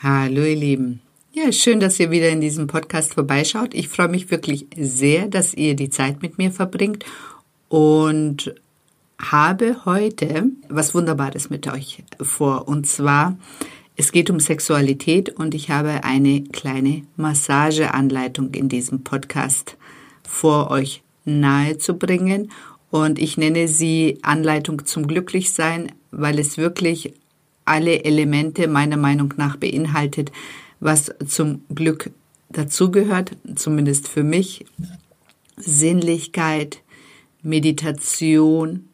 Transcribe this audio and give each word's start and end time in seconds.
Hallo 0.00 0.44
ihr 0.44 0.54
Lieben. 0.54 1.00
Ja, 1.32 1.50
schön, 1.50 1.80
dass 1.80 1.98
ihr 1.98 2.12
wieder 2.12 2.28
in 2.28 2.40
diesem 2.40 2.68
Podcast 2.68 3.14
vorbeischaut. 3.14 3.74
Ich 3.74 3.88
freue 3.88 4.06
mich 4.06 4.30
wirklich 4.30 4.68
sehr, 4.76 5.26
dass 5.26 5.54
ihr 5.54 5.74
die 5.74 5.90
Zeit 5.90 6.22
mit 6.22 6.38
mir 6.38 6.52
verbringt 6.52 7.04
und 7.68 8.54
habe 9.20 9.84
heute 9.84 10.52
was 10.68 10.94
Wunderbares 10.94 11.50
mit 11.50 11.66
euch 11.66 12.04
vor. 12.22 12.68
Und 12.68 12.86
zwar, 12.86 13.36
es 13.96 14.12
geht 14.12 14.30
um 14.30 14.38
Sexualität 14.38 15.30
und 15.30 15.52
ich 15.52 15.68
habe 15.68 16.04
eine 16.04 16.44
kleine 16.44 17.02
Massageanleitung 17.16 18.54
in 18.54 18.68
diesem 18.68 19.02
Podcast 19.02 19.76
vor 20.22 20.70
euch 20.70 21.02
nahezubringen. 21.24 22.52
Und 22.92 23.18
ich 23.18 23.36
nenne 23.36 23.66
sie 23.66 24.20
Anleitung 24.22 24.86
zum 24.86 25.08
Glücklichsein, 25.08 25.90
weil 26.12 26.38
es 26.38 26.56
wirklich 26.56 27.14
alle 27.68 28.04
Elemente 28.04 28.66
meiner 28.68 28.96
Meinung 28.96 29.34
nach 29.36 29.56
beinhaltet, 29.56 30.32
was 30.80 31.12
zum 31.26 31.62
Glück 31.74 32.10
dazugehört, 32.50 33.36
zumindest 33.54 34.08
für 34.08 34.22
mich. 34.22 34.64
Sinnlichkeit, 35.56 36.82
Meditation, 37.42 38.88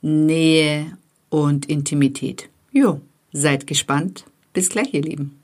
Nähe 0.00 0.96
und 1.28 1.66
Intimität. 1.66 2.48
Jo, 2.72 3.00
seid 3.32 3.66
gespannt. 3.66 4.24
Bis 4.52 4.68
gleich, 4.68 4.92
ihr 4.94 5.02
Lieben. 5.02 5.38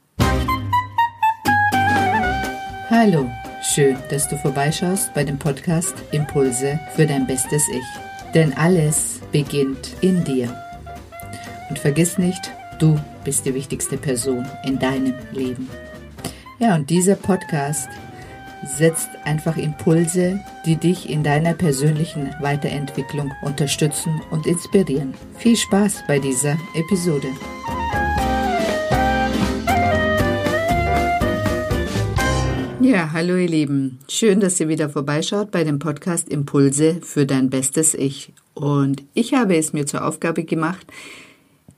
Hallo, 2.91 3.31
schön, 3.63 3.97
dass 4.11 4.29
du 4.29 4.37
vorbeischaust 4.37 5.13
bei 5.15 5.25
dem 5.25 5.39
Podcast 5.39 5.95
Impulse 6.13 6.79
für 6.95 7.07
dein 7.07 7.27
bestes 7.27 7.63
Ich. 7.69 8.33
Denn 8.35 8.53
alles 8.53 9.21
beginnt 9.33 9.97
in 10.01 10.25
dir. 10.25 10.64
Und 11.75 11.81
vergiss 11.81 12.19
nicht, 12.19 12.53
du 12.79 13.01
bist 13.25 13.47
die 13.47 13.53
wichtigste 13.53 13.97
Person 13.97 14.47
in 14.65 14.79
deinem 14.79 15.13
Leben. 15.33 15.69
Ja, 16.61 16.77
und 16.77 16.89
dieser 16.89 17.17
Podcast 17.17 17.89
setzt 18.65 19.09
einfach 19.25 19.57
Impulse, 19.57 20.39
die 20.65 20.77
dich 20.77 21.11
in 21.11 21.25
deiner 21.25 21.53
persönlichen 21.53 22.33
Weiterentwicklung 22.41 23.33
unterstützen 23.43 24.23
und 24.31 24.47
inspirieren. 24.47 25.15
Viel 25.37 25.57
Spaß 25.57 26.05
bei 26.07 26.21
dieser 26.21 26.57
Episode. 26.77 27.27
Ja, 32.81 33.11
hallo 33.13 33.35
ihr 33.35 33.49
Lieben. 33.49 33.99
Schön, 34.07 34.39
dass 34.39 34.61
ihr 34.61 34.69
wieder 34.69 34.89
vorbeischaut 34.89 35.51
bei 35.51 35.65
dem 35.65 35.81
Podcast 35.81 36.29
Impulse 36.29 37.01
für 37.03 37.27
dein 37.27 37.51
bestes 37.51 37.95
Ich. 37.95 38.33
Und 38.55 39.03
ich 39.15 39.35
habe 39.35 39.57
es 39.57 39.73
mir 39.73 39.87
zur 39.87 40.05
Aufgabe 40.05 40.45
gemacht, 40.45 40.87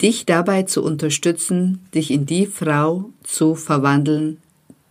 dich 0.01 0.27
dabei 0.27 0.65
zu 0.65 0.83
unterstützen, 0.83 1.87
dich 1.95 2.11
in 2.11 2.27
die 2.27 2.47
Frau 2.47 3.11
zu 3.23 3.55
verwandeln, 3.55 4.39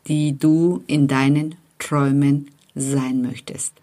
die 0.07 0.37
du 0.37 0.83
in 0.87 1.07
deinen 1.07 1.55
Träumen 1.79 2.49
sein 2.75 3.21
möchtest. 3.21 3.73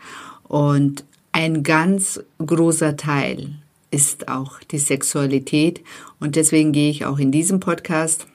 Und 0.44 1.04
ein 1.32 1.62
ganz 1.62 2.20
großer 2.44 2.96
Teil 2.96 3.50
ist 3.90 4.28
auch 4.28 4.58
die 4.60 4.78
Sexualität. 4.78 5.82
Und 6.18 6.36
deswegen 6.36 6.72
gehe 6.72 6.90
ich 6.90 7.04
auch 7.04 7.18
in 7.18 7.32
diesem 7.32 7.60
Podcast 7.60 8.26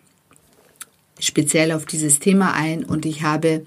speziell 1.20 1.72
auf 1.72 1.86
dieses 1.86 2.20
Thema 2.20 2.54
ein. 2.54 2.84
Und 2.84 3.06
ich 3.06 3.24
habe 3.24 3.66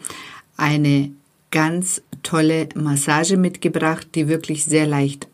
eine 0.56 1.10
ganz 1.50 2.02
tolle 2.22 2.68
Massage 2.74 3.36
mitgebracht, 3.36 4.08
die 4.14 4.28
wirklich 4.28 4.64
sehr 4.64 4.86
leicht 4.86 5.28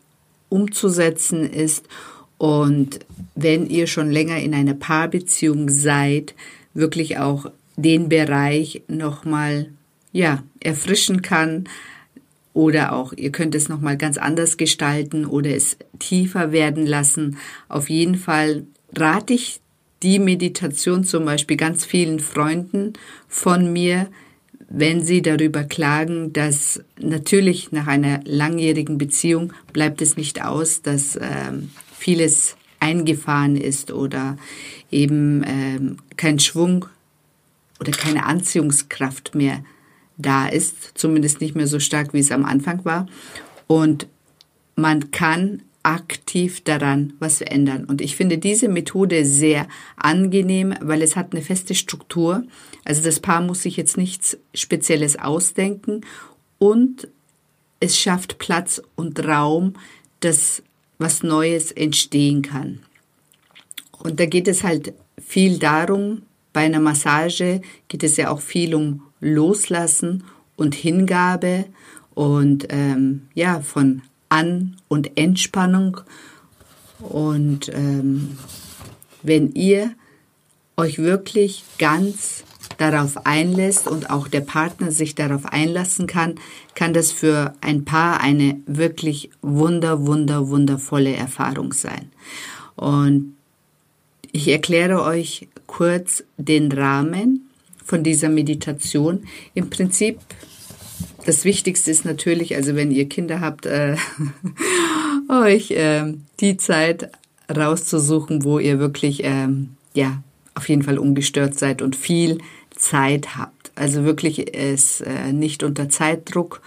umzusetzen 0.49 1.49
ist 1.49 1.85
und 2.39 3.01
wenn 3.35 3.69
ihr 3.69 3.87
schon 3.87 4.11
länger 4.11 4.39
in 4.39 4.55
einer 4.55 4.75
Paarbeziehung 4.75 5.69
seid, 5.69 6.35
wirklich 6.75 7.19
auch 7.19 7.51
den 7.77 8.09
Bereich 8.09 8.83
nochmal, 8.89 9.71
ja, 10.13 10.43
erfrischen 10.61 11.23
kann. 11.23 11.65
Oder 12.53 12.95
auch, 12.95 13.13
ihr 13.13 13.33
könnt 13.33 13.55
es 13.55 13.69
nochmal 13.69 13.99
ganz 13.99 14.17
anders 14.17 14.57
gestalten 14.57 15.27
oder 15.27 15.51
es 15.51 15.77
tiefer 15.99 16.53
werden 16.53 16.87
lassen. 16.87 17.37
Auf 17.69 17.91
jeden 17.91 18.15
Fall 18.15 18.65
rate 18.95 19.35
ich 19.35 19.61
die 20.03 20.19
Meditation 20.19 21.05
zum 21.05 21.27
Beispiel 21.27 21.59
ganz 21.59 21.85
vielen 21.85 22.21
Freunden 22.21 22.95
von 23.29 23.73
mir, 23.73 24.09
wenn 24.69 25.05
sie 25.05 25.23
darüber 25.23 25.65
klagen, 25.65 26.33
dass 26.33 26.83
natürlich 26.99 27.73
nach 27.73 27.87
einer 27.87 28.21
langjährigen 28.25 28.99
Beziehung 28.99 29.53
bleibt 29.73 30.03
es 30.03 30.17
nicht 30.17 30.45
aus, 30.45 30.83
dass 30.83 31.17
ähm, 31.21 31.71
vieles 32.07 32.57
eingefahren 32.79 33.57
ist 33.57 33.91
oder 33.91 34.37
eben 34.93 35.43
ähm, 35.45 35.97
kein 36.17 36.39
Schwung 36.39 36.87
oder 37.81 37.91
keine 37.91 38.27
Anziehungskraft 38.27 39.35
mehr 39.35 39.65
da 40.17 40.47
ist, 40.47 40.93
zumindest 40.95 41.41
nicht 41.41 41.57
mehr 41.57 41.67
so 41.67 41.81
stark, 41.81 42.13
wie 42.13 42.21
es 42.21 42.31
am 42.31 42.45
Anfang 42.45 42.85
war. 42.85 43.09
Und 43.67 44.07
man 44.77 45.11
kann 45.11 45.63
aktiv 45.83 46.61
daran 46.63 47.15
was 47.19 47.39
verändern. 47.39 47.85
Und 47.87 48.01
ich 48.01 48.15
finde 48.15 48.39
diese 48.39 48.69
Methode 48.69 49.25
sehr 49.25 49.67
angenehm, 49.97 50.77
weil 50.81 51.03
es 51.03 51.17
hat 51.17 51.33
eine 51.33 51.43
feste 51.43 51.75
Struktur. 51.75 52.45
Also 52.85 53.03
das 53.03 53.19
Paar 53.19 53.41
muss 53.41 53.63
sich 53.63 53.77
jetzt 53.77 53.97
nichts 53.97 54.39
Spezielles 54.55 55.19
ausdenken 55.19 56.03
und 56.59 57.09
es 57.81 57.99
schafft 57.99 58.39
Platz 58.39 58.81
und 58.95 59.19
Raum, 59.27 59.75
dass 60.21 60.63
was 60.99 61.23
Neues 61.23 61.73
entstehen 61.73 62.43
kann. 62.43 62.81
Und 63.99 64.21
da 64.21 64.27
geht 64.27 64.49
es 64.49 64.63
halt 64.63 64.93
viel 65.19 65.59
darum, 65.59 66.23
bei 66.53 66.65
einer 66.65 66.81
Massage 66.81 67.61
geht 67.89 68.03
es 68.03 68.17
ja 68.17 68.31
auch 68.31 68.41
viel 68.41 68.75
um 68.75 69.03
Loslassen 69.21 70.25
und 70.57 70.75
Hingabe 70.75 71.67
und 72.15 72.67
ähm, 72.71 73.29
ja, 73.35 73.61
von 73.61 74.01
An- 74.31 74.77
und 74.89 75.19
Entspannung. 75.19 76.01
Und 77.01 77.69
ähm, 77.75 78.39
wenn 79.23 79.53
ihr 79.53 79.93
euch 80.79 80.99
wirklich 80.99 81.65
ganz 81.79 82.45
darauf 82.79 83.27
einlässt 83.27 83.89
und 83.89 84.11
auch 84.11 84.29
der 84.29 84.41
Partner 84.41 84.91
sich 84.91 85.15
darauf 85.15 85.47
einlassen 85.47 86.07
kann, 86.07 86.37
kann 86.75 86.93
das 86.93 87.13
für 87.13 87.55
ein 87.61 87.85
Paar 87.85 88.21
eine 88.21 88.61
wirklich 88.67 89.31
wunder, 89.43 90.07
wunder, 90.07 90.49
wundervolle 90.49 91.15
Erfahrung 91.15 91.73
sein. 91.73 92.11
Und 92.77 93.37
ich 94.33 94.49
erkläre 94.49 95.03
euch 95.03 95.49
kurz 95.67 96.23
den 96.37 96.71
Rahmen 96.71 97.49
von 97.85 98.03
dieser 98.03 98.29
Meditation. 98.29 99.25
Im 99.55 99.71
Prinzip, 99.71 100.19
das 101.25 101.45
Wichtigste 101.45 101.91
ist 101.91 102.05
natürlich, 102.05 102.55
also 102.55 102.75
wenn 102.75 102.91
ihr 102.91 103.09
Kinder 103.09 103.41
habt, 103.41 103.65
äh, 103.67 103.97
euch 105.29 105.71
äh, 105.71 106.15
die 106.41 106.57
Zeit 106.57 107.11
rauszusuchen, 107.55 108.45
wo 108.45 108.59
ihr 108.59 108.79
wirklich, 108.79 109.25
äh, 109.25 109.49
ja, 109.95 110.23
auf 110.55 110.69
jeden 110.69 110.83
Fall 110.83 110.99
ungestört 110.99 111.59
seid 111.59 111.83
und 111.83 111.97
viel 111.97 112.39
Zeit 112.77 113.37
habt. 113.37 113.73
Also 113.75 114.05
wirklich 114.05 114.55
es 114.55 115.01
äh, 115.01 115.33
nicht 115.33 115.63
unter 115.63 115.89
Zeitdruck 115.89 116.61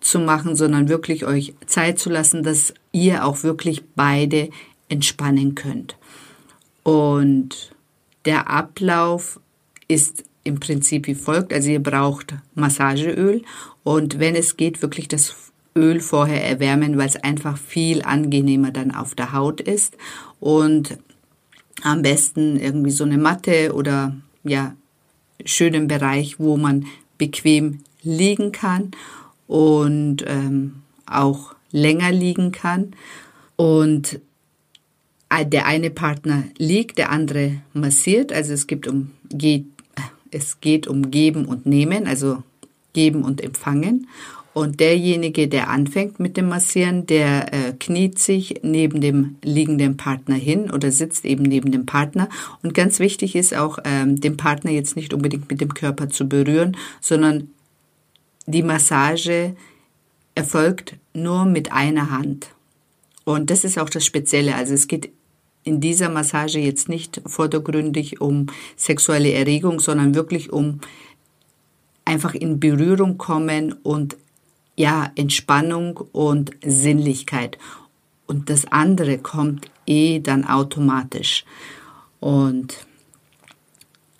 zu 0.00 0.18
machen, 0.18 0.56
sondern 0.56 0.88
wirklich 0.88 1.24
euch 1.26 1.54
Zeit 1.66 1.98
zu 1.98 2.10
lassen, 2.10 2.42
dass 2.42 2.72
ihr 2.92 3.24
auch 3.24 3.42
wirklich 3.42 3.82
beide 3.94 4.50
entspannen 4.88 5.54
könnt. 5.54 5.96
Und 6.82 7.74
der 8.24 8.48
Ablauf 8.48 9.40
ist 9.88 10.24
im 10.44 10.60
Prinzip 10.60 11.06
wie 11.06 11.14
folgt. 11.14 11.52
Also 11.52 11.70
ihr 11.70 11.82
braucht 11.82 12.34
Massageöl 12.54 13.42
und 13.84 14.18
wenn 14.18 14.34
es 14.34 14.56
geht, 14.56 14.82
wirklich 14.82 15.08
das 15.08 15.34
Öl 15.76 16.00
vorher 16.00 16.44
erwärmen, 16.44 16.98
weil 16.98 17.08
es 17.08 17.16
einfach 17.16 17.56
viel 17.56 18.02
angenehmer 18.02 18.70
dann 18.70 18.94
auf 18.94 19.14
der 19.14 19.32
Haut 19.32 19.60
ist. 19.60 19.96
Und 20.40 20.98
am 21.82 22.02
besten 22.02 22.58
irgendwie 22.58 22.90
so 22.90 23.04
eine 23.04 23.18
Matte 23.18 23.72
oder 23.74 24.16
ja, 24.44 24.74
schönen 25.48 25.88
Bereich, 25.88 26.38
wo 26.38 26.56
man 26.56 26.86
bequem 27.18 27.80
liegen 28.02 28.52
kann 28.52 28.92
und 29.46 30.24
ähm, 30.26 30.82
auch 31.06 31.54
länger 31.70 32.12
liegen 32.12 32.52
kann. 32.52 32.92
Und 33.56 34.20
der 35.44 35.66
eine 35.66 35.90
Partner 35.90 36.44
liegt, 36.56 36.98
der 36.98 37.10
andere 37.10 37.60
massiert. 37.72 38.32
Also 38.32 38.52
es 38.52 38.66
gibt 38.66 38.86
um 38.86 39.10
geht, 39.30 39.66
es 40.30 40.60
geht 40.60 40.86
um 40.86 41.10
Geben 41.10 41.44
und 41.44 41.66
Nehmen, 41.66 42.06
also 42.06 42.42
Geben 42.92 43.22
und 43.22 43.42
Empfangen. 43.42 44.06
Und 44.58 44.80
derjenige, 44.80 45.46
der 45.46 45.70
anfängt 45.70 46.18
mit 46.18 46.36
dem 46.36 46.48
Massieren, 46.48 47.06
der 47.06 47.54
äh, 47.54 47.74
kniet 47.78 48.18
sich 48.18 48.56
neben 48.64 49.00
dem 49.00 49.36
liegenden 49.40 49.96
Partner 49.96 50.34
hin 50.34 50.72
oder 50.72 50.90
sitzt 50.90 51.24
eben 51.24 51.44
neben 51.44 51.70
dem 51.70 51.86
Partner. 51.86 52.28
Und 52.64 52.74
ganz 52.74 52.98
wichtig 52.98 53.36
ist 53.36 53.54
auch, 53.54 53.78
ähm, 53.84 54.20
den 54.20 54.36
Partner 54.36 54.72
jetzt 54.72 54.96
nicht 54.96 55.14
unbedingt 55.14 55.48
mit 55.48 55.60
dem 55.60 55.74
Körper 55.74 56.08
zu 56.08 56.28
berühren, 56.28 56.76
sondern 57.00 57.50
die 58.46 58.64
Massage 58.64 59.54
erfolgt 60.34 60.96
nur 61.14 61.44
mit 61.44 61.70
einer 61.70 62.10
Hand. 62.10 62.48
Und 63.22 63.50
das 63.50 63.62
ist 63.62 63.78
auch 63.78 63.90
das 63.90 64.04
Spezielle. 64.04 64.56
Also 64.56 64.74
es 64.74 64.88
geht 64.88 65.12
in 65.62 65.80
dieser 65.80 66.08
Massage 66.08 66.58
jetzt 66.58 66.88
nicht 66.88 67.22
vordergründig 67.26 68.20
um 68.20 68.46
sexuelle 68.76 69.30
Erregung, 69.30 69.78
sondern 69.78 70.16
wirklich 70.16 70.52
um 70.52 70.80
einfach 72.04 72.34
in 72.34 72.58
Berührung 72.58 73.18
kommen 73.18 73.72
und 73.84 74.16
ja, 74.78 75.10
Entspannung 75.16 75.96
und 76.12 76.52
Sinnlichkeit. 76.64 77.58
Und 78.26 78.48
das 78.48 78.66
andere 78.70 79.18
kommt 79.18 79.70
eh 79.86 80.20
dann 80.20 80.44
automatisch. 80.44 81.44
Und 82.20 82.86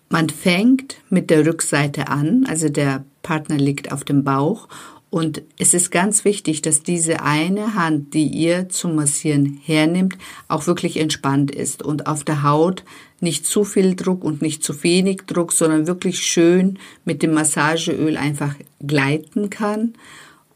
man 0.08 0.28
fängt 0.28 0.96
mit 1.10 1.30
der 1.30 1.46
Rückseite 1.46 2.08
an, 2.08 2.44
also 2.48 2.68
der 2.68 3.04
Partner 3.22 3.56
liegt 3.56 3.92
auf 3.92 4.04
dem 4.04 4.24
Bauch 4.24 4.68
und 5.10 5.42
es 5.58 5.72
ist 5.72 5.90
ganz 5.90 6.24
wichtig, 6.24 6.60
dass 6.60 6.82
diese 6.82 7.22
eine 7.22 7.74
Hand, 7.74 8.12
die 8.12 8.26
ihr 8.26 8.68
zum 8.68 8.94
Massieren 8.94 9.58
hernimmt, 9.64 10.18
auch 10.48 10.66
wirklich 10.66 10.98
entspannt 10.98 11.50
ist 11.50 11.82
und 11.82 12.06
auf 12.06 12.24
der 12.24 12.42
Haut 12.42 12.84
nicht 13.20 13.46
zu 13.46 13.64
viel 13.64 13.96
Druck 13.96 14.22
und 14.22 14.42
nicht 14.42 14.62
zu 14.62 14.82
wenig 14.82 15.22
Druck, 15.26 15.52
sondern 15.52 15.86
wirklich 15.86 16.20
schön 16.20 16.78
mit 17.04 17.22
dem 17.22 17.32
Massageöl 17.32 18.16
einfach 18.16 18.54
gleiten 18.80 19.48
kann. 19.48 19.94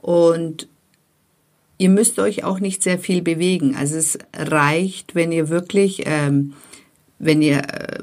Und 0.02 0.68
ihr 1.78 1.88
müsst 1.88 2.18
euch 2.18 2.44
auch 2.44 2.60
nicht 2.60 2.82
sehr 2.82 2.98
viel 2.98 3.22
bewegen. 3.22 3.74
Also 3.76 3.96
es 3.96 4.18
reicht, 4.34 5.14
wenn 5.14 5.32
ihr 5.32 5.48
wirklich, 5.48 6.02
ähm, 6.04 6.52
wenn 7.18 7.40
ihr 7.40 7.58
äh, 7.58 7.98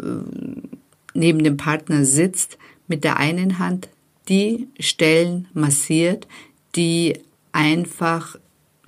neben 1.14 1.44
dem 1.44 1.58
Partner 1.58 2.06
sitzt, 2.06 2.58
mit 2.88 3.04
der 3.04 3.18
einen 3.18 3.60
Hand 3.60 3.90
die 4.28 4.68
Stellen 4.80 5.48
massiert, 5.54 6.28
die 6.76 7.20
einfach 7.52 8.38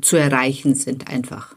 zu 0.02 0.16
erreichen 0.18 0.76
sind 0.76 1.08
einfach. 1.08 1.56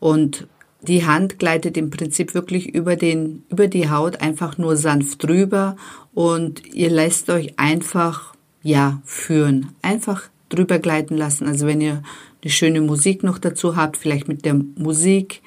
Und 0.00 0.46
die 0.82 1.06
Hand 1.06 1.38
gleitet 1.38 1.76
im 1.76 1.90
Prinzip 1.90 2.34
wirklich 2.34 2.74
über 2.74 2.96
den, 2.96 3.44
über 3.48 3.68
die 3.68 3.88
Haut 3.88 4.20
einfach 4.20 4.58
nur 4.58 4.76
sanft 4.76 5.22
drüber 5.22 5.76
und 6.12 6.66
ihr 6.74 6.90
lässt 6.90 7.30
euch 7.30 7.58
einfach, 7.58 8.34
ja, 8.62 9.00
führen. 9.04 9.70
Einfach 9.80 10.28
drüber 10.54 10.78
gleiten 10.78 11.16
lassen. 11.16 11.46
Also 11.46 11.66
wenn 11.66 11.80
ihr 11.80 12.02
eine 12.42 12.50
schöne 12.50 12.80
Musik 12.80 13.22
noch 13.22 13.38
dazu 13.38 13.76
habt, 13.76 13.96
vielleicht 13.96 14.28
mit 14.28 14.44
der 14.44 14.54
Musik 14.54 15.42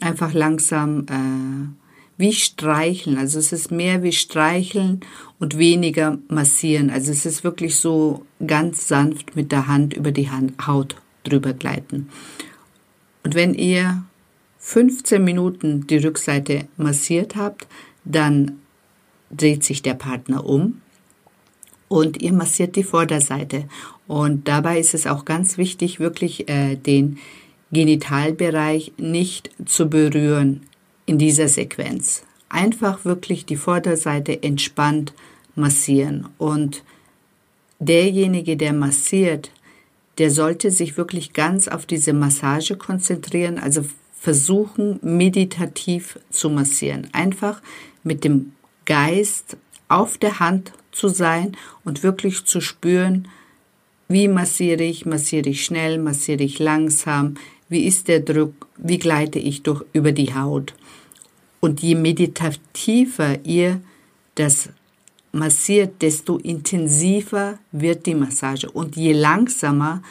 einfach 0.00 0.32
langsam, 0.32 1.06
äh, 1.08 1.68
wie 2.16 2.32
streicheln. 2.32 3.16
Also 3.16 3.38
es 3.38 3.52
ist 3.52 3.70
mehr 3.70 4.02
wie 4.02 4.12
streicheln 4.12 5.00
und 5.38 5.56
weniger 5.56 6.18
massieren. 6.28 6.90
Also 6.90 7.12
es 7.12 7.24
ist 7.24 7.44
wirklich 7.44 7.76
so 7.76 8.26
ganz 8.46 8.88
sanft 8.88 9.36
mit 9.36 9.52
der 9.52 9.66
Hand 9.66 9.94
über 9.94 10.12
die 10.12 10.30
Hand, 10.30 10.66
Haut 10.66 10.96
drüber 11.24 11.54
gleiten. 11.54 12.08
Und 13.24 13.34
wenn 13.34 13.54
ihr 13.54 14.04
15 14.58 15.22
Minuten 15.24 15.86
die 15.86 15.96
Rückseite 15.96 16.68
massiert 16.76 17.36
habt, 17.36 17.66
dann 18.04 18.58
dreht 19.30 19.64
sich 19.64 19.82
der 19.82 19.94
Partner 19.94 20.44
um 20.44 20.80
und 21.90 22.22
ihr 22.22 22.32
massiert 22.32 22.76
die 22.76 22.84
Vorderseite. 22.84 23.64
Und 24.06 24.46
dabei 24.46 24.78
ist 24.78 24.94
es 24.94 25.08
auch 25.08 25.24
ganz 25.24 25.58
wichtig, 25.58 25.98
wirklich 25.98 26.48
äh, 26.48 26.76
den 26.76 27.18
Genitalbereich 27.72 28.92
nicht 28.96 29.50
zu 29.66 29.90
berühren 29.90 30.62
in 31.04 31.18
dieser 31.18 31.48
Sequenz. 31.48 32.22
Einfach 32.48 33.04
wirklich 33.04 33.44
die 33.44 33.56
Vorderseite 33.56 34.40
entspannt 34.40 35.12
massieren. 35.56 36.28
Und 36.38 36.84
derjenige, 37.80 38.56
der 38.56 38.72
massiert, 38.72 39.50
der 40.18 40.30
sollte 40.30 40.70
sich 40.70 40.96
wirklich 40.96 41.32
ganz 41.32 41.66
auf 41.66 41.86
diese 41.86 42.12
Massage 42.12 42.76
konzentrieren, 42.76 43.58
also 43.58 43.84
versuchen, 44.16 45.00
meditativ 45.02 46.20
zu 46.30 46.50
massieren. 46.50 47.08
Einfach 47.12 47.60
mit 48.04 48.22
dem 48.22 48.52
Geist 48.84 49.56
auf 49.88 50.16
der 50.18 50.38
Hand 50.38 50.72
zu 50.92 51.08
sein 51.08 51.56
und 51.84 52.02
wirklich 52.02 52.44
zu 52.44 52.60
spüren, 52.60 53.28
wie 54.08 54.28
massiere 54.28 54.82
ich, 54.82 55.06
massiere 55.06 55.50
ich 55.50 55.64
schnell, 55.64 55.98
massiere 55.98 56.42
ich 56.42 56.58
langsam, 56.58 57.34
wie 57.68 57.86
ist 57.86 58.08
der 58.08 58.20
Druck, 58.20 58.66
wie 58.76 58.98
gleite 58.98 59.38
ich 59.38 59.62
durch 59.62 59.84
über 59.92 60.12
die 60.12 60.34
Haut. 60.34 60.74
Und 61.60 61.80
je 61.82 61.94
meditativer 61.94 63.38
ihr 63.44 63.80
das 64.34 64.70
massiert, 65.32 66.02
desto 66.02 66.38
intensiver 66.38 67.58
wird 67.70 68.06
die 68.06 68.14
Massage. 68.14 68.70
Und 68.70 68.96
je 68.96 69.12
langsamer, 69.12 70.02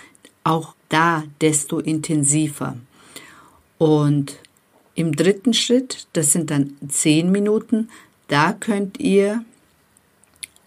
auch 0.44 0.76
da, 0.88 1.24
desto 1.42 1.80
intensiver. 1.80 2.78
Und 3.78 4.38
im 4.96 5.16
dritten 5.16 5.54
Schritt, 5.54 6.08
das 6.14 6.34
sind 6.34 6.52
dann 6.52 6.78
zehn 6.88 7.32
Minuten, 7.32 7.90
da 8.28 8.54
könnt 8.54 9.00
ihr, 9.00 9.44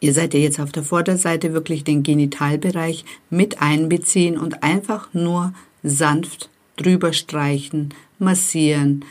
ihr 0.02 0.12
seid 0.12 0.34
ja 0.34 0.40
jetzt 0.40 0.58
auf 0.58 0.72
der 0.72 0.82
Vorderseite, 0.82 1.52
wirklich 1.52 1.84
den 1.84 2.02
Genitalbereich 2.02 3.04
mit 3.30 3.62
einbeziehen 3.62 4.36
und 4.36 4.64
einfach 4.64 5.14
nur 5.14 5.54
sanft 5.84 6.50
drüber 6.76 7.12
streichen, 7.12 7.94
massieren 8.18 9.04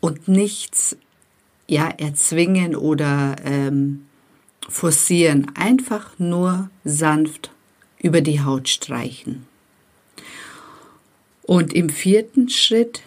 und 0.00 0.26
nichts 0.26 0.96
ja, 1.68 1.88
erzwingen 1.88 2.74
oder 2.74 3.36
ähm, 3.44 4.06
forcieren. 4.68 5.52
Einfach 5.54 6.18
nur 6.18 6.68
sanft 6.84 7.52
über 8.02 8.20
die 8.20 8.40
Haut 8.40 8.68
streichen. 8.68 9.46
Und 11.42 11.72
im 11.72 11.90
vierten 11.90 12.48
Schritt 12.48 13.02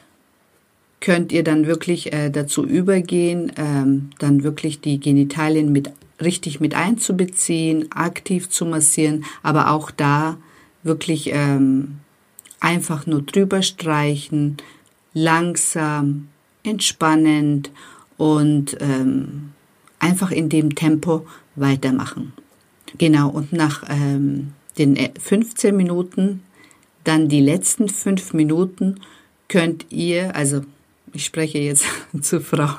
könnt 0.99 1.31
ihr 1.31 1.43
dann 1.43 1.67
wirklich 1.67 2.11
äh, 2.13 2.29
dazu 2.29 2.65
übergehen, 2.65 3.51
ähm, 3.57 4.09
dann 4.19 4.43
wirklich 4.43 4.81
die 4.81 4.99
Genitalien 4.99 5.71
mit 5.71 5.91
richtig 6.21 6.59
mit 6.59 6.73
einzubeziehen, 6.73 7.91
aktiv 7.91 8.49
zu 8.49 8.65
massieren, 8.65 9.25
aber 9.43 9.71
auch 9.71 9.91
da 9.91 10.37
wirklich 10.83 11.29
ähm, 11.33 11.97
einfach 12.59 13.05
nur 13.05 13.21
drüber 13.21 13.61
streichen, 13.61 14.57
langsam, 15.13 16.29
entspannend 16.63 17.71
und 18.17 18.77
ähm, 18.79 19.51
einfach 19.99 20.31
in 20.31 20.49
dem 20.49 20.75
Tempo 20.75 21.25
weitermachen. 21.55 22.33
Genau, 22.97 23.29
und 23.29 23.53
nach 23.53 23.83
ähm, 23.89 24.53
den 24.77 24.97
15 25.19 25.69
äh, 25.69 25.77
Minuten, 25.77 26.41
dann 27.03 27.29
die 27.29 27.41
letzten 27.41 27.89
fünf 27.89 28.33
Minuten, 28.33 28.99
könnt 29.47 29.85
ihr, 29.89 30.35
also 30.35 30.61
ich 31.17 31.25
spreche 31.25 31.57
jetzt 31.57 31.83
zu 32.21 32.39
Frauen, 32.39 32.77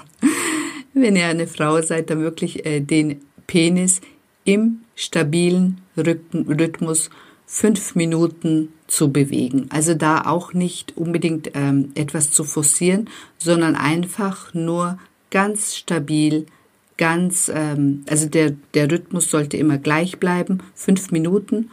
wenn 0.94 1.16
ihr 1.16 1.26
eine 1.26 1.48
Frau 1.48 1.82
seid, 1.82 2.08
dann 2.08 2.20
wirklich 2.20 2.64
äh, 2.64 2.80
den 2.80 3.20
Penis 3.48 4.00
im 4.44 4.80
stabilen 4.94 5.80
Rhythmus 5.96 7.10
fünf 7.46 7.96
Minuten 7.96 8.72
zu 8.86 9.10
bewegen. 9.10 9.66
Also 9.70 9.94
da 9.94 10.22
auch 10.22 10.54
nicht 10.54 10.96
unbedingt 10.96 11.50
ähm, 11.54 11.90
etwas 11.94 12.30
zu 12.30 12.44
forcieren, 12.44 13.10
sondern 13.38 13.74
einfach 13.74 14.54
nur 14.54 14.98
ganz 15.30 15.74
stabil, 15.74 16.46
ganz, 16.96 17.50
ähm, 17.52 18.04
also 18.08 18.28
der, 18.28 18.54
der 18.74 18.90
Rhythmus 18.90 19.30
sollte 19.30 19.56
immer 19.56 19.78
gleich 19.78 20.18
bleiben, 20.20 20.58
fünf 20.74 21.10
Minuten 21.10 21.70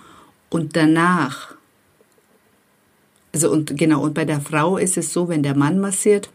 und 0.49 0.75
danach, 0.75 1.55
also 3.33 3.51
und 3.51 3.77
genau, 3.77 4.01
und 4.01 4.15
bei 4.15 4.25
der 4.25 4.41
Frau 4.41 4.77
ist 4.77 4.97
es 4.97 5.13
so, 5.13 5.27
wenn 5.27 5.43
der 5.43 5.55
Mann 5.55 5.79
massiert, 5.79 6.29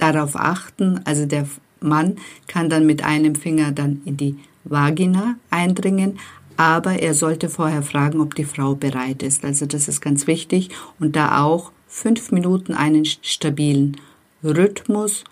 darauf 0.00 0.36
achten, 0.36 1.00
also 1.04 1.26
der 1.26 1.46
Mann 1.80 2.16
kann 2.46 2.68
dann 2.68 2.86
mit 2.86 3.04
einem 3.04 3.34
Finger 3.34 3.72
dann 3.72 4.02
in 4.04 4.16
die 4.16 4.36
Vagina 4.64 5.36
eindringen, 5.50 6.18
aber 6.56 7.00
er 7.00 7.14
sollte 7.14 7.48
vorher 7.48 7.82
fragen, 7.82 8.20
ob 8.20 8.34
die 8.34 8.44
Frau 8.44 8.74
bereit 8.74 9.22
ist. 9.22 9.44
Also 9.44 9.64
das 9.66 9.88
ist 9.88 10.00
ganz 10.00 10.26
wichtig 10.26 10.70
und 10.98 11.16
da 11.16 11.42
auch 11.42 11.72
fünf 11.88 12.32
Minuten 12.32 12.74
einen 12.74 13.04
stabilen 13.04 13.96
Rhythmus 14.44 15.24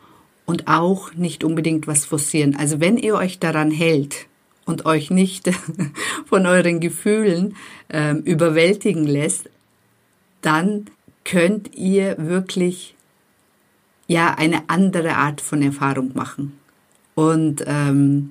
und 0.46 0.66
auch 0.68 1.12
nicht 1.12 1.44
unbedingt 1.44 1.86
was 1.86 2.06
forcieren. 2.06 2.56
Also 2.56 2.80
wenn 2.80 2.96
ihr 2.96 3.14
euch 3.14 3.38
daran 3.38 3.70
hält 3.70 4.26
und 4.64 4.86
euch 4.86 5.10
nicht 5.10 5.50
von 6.26 6.46
euren 6.46 6.80
Gefühlen 6.80 7.54
äh, 7.88 8.14
überwältigen 8.14 9.06
lässt, 9.06 9.50
dann 10.40 10.86
könnt 11.24 11.74
ihr 11.74 12.16
wirklich 12.18 12.94
ja 14.08 14.34
eine 14.34 14.68
andere 14.68 15.14
Art 15.14 15.40
von 15.40 15.62
Erfahrung 15.62 16.10
machen. 16.14 16.58
Und 17.14 17.62
ähm, 17.66 18.30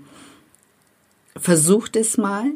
versucht 1.38 1.96
es 1.96 2.18
mal 2.18 2.52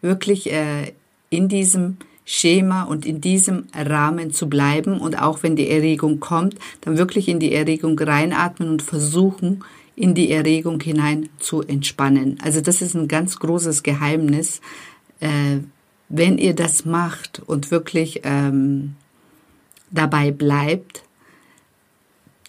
wirklich 0.00 0.50
äh, 0.50 0.92
in 1.28 1.48
diesem 1.48 1.98
Schema 2.24 2.84
und 2.84 3.04
in 3.04 3.20
diesem 3.20 3.64
Rahmen 3.74 4.32
zu 4.32 4.48
bleiben 4.48 5.00
und 5.00 5.20
auch 5.20 5.42
wenn 5.42 5.56
die 5.56 5.68
Erregung 5.68 6.20
kommt, 6.20 6.54
dann 6.82 6.96
wirklich 6.96 7.28
in 7.28 7.40
die 7.40 7.52
Erregung 7.52 7.98
reinatmen 7.98 8.68
und 8.68 8.82
versuchen, 8.82 9.64
in 9.96 10.14
die 10.14 10.30
Erregung 10.30 10.80
hinein 10.80 11.28
zu 11.38 11.62
entspannen. 11.62 12.38
Also 12.42 12.60
das 12.60 12.82
ist 12.82 12.94
ein 12.94 13.08
ganz 13.08 13.38
großes 13.38 13.82
Geheimnis. 13.82 14.60
Äh, 15.18 15.58
wenn 16.08 16.38
ihr 16.38 16.54
das 16.54 16.84
macht 16.84 17.42
und 17.44 17.70
wirklich 17.70 18.20
ähm, 18.24 18.94
dabei 19.90 20.30
bleibt, 20.30 21.02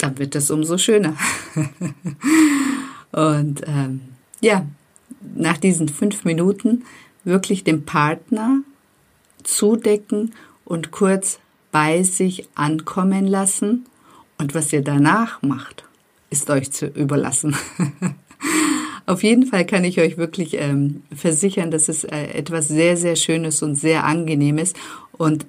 dann 0.03 0.17
wird 0.17 0.35
es 0.35 0.51
umso 0.51 0.77
schöner. 0.77 1.15
und 3.11 3.61
ähm, 3.65 4.01
ja, 4.41 4.65
nach 5.35 5.57
diesen 5.57 5.89
fünf 5.89 6.25
Minuten 6.25 6.83
wirklich 7.23 7.63
den 7.63 7.85
Partner 7.85 8.61
zudecken 9.43 10.33
und 10.65 10.91
kurz 10.91 11.39
bei 11.71 12.03
sich 12.03 12.47
ankommen 12.55 13.27
lassen. 13.27 13.85
Und 14.37 14.55
was 14.55 14.73
ihr 14.73 14.81
danach 14.81 15.41
macht, 15.41 15.83
ist 16.29 16.49
euch 16.49 16.71
zu 16.71 16.87
überlassen. 16.87 17.55
Auf 19.05 19.23
jeden 19.23 19.45
Fall 19.45 19.65
kann 19.65 19.83
ich 19.83 19.99
euch 19.99 20.17
wirklich 20.17 20.55
ähm, 20.55 21.03
versichern, 21.15 21.69
dass 21.69 21.89
es 21.89 22.03
äh, 22.03 22.27
etwas 22.33 22.67
sehr, 22.67 22.97
sehr 22.97 23.15
Schönes 23.15 23.61
und 23.61 23.75
sehr 23.75 24.05
Angenehmes. 24.05 24.73
Und 25.11 25.45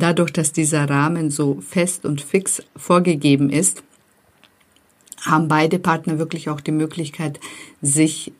dadurch, 0.00 0.32
dass 0.32 0.52
dieser 0.52 0.88
Rahmen 0.88 1.30
so 1.30 1.60
fest 1.60 2.04
und 2.04 2.20
fix 2.20 2.62
vorgegeben 2.76 3.50
ist, 3.50 3.82
haben 5.22 5.48
beide 5.48 5.78
Partner 5.78 6.18
wirklich 6.18 6.48
auch 6.48 6.60
die 6.60 6.72
Möglichkeit, 6.72 7.40
sich 7.82 8.32